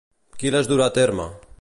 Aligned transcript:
Qui 0.43 0.53
les 0.55 0.71
durà 0.73 0.89
a 0.93 0.97
terme? 0.99 1.31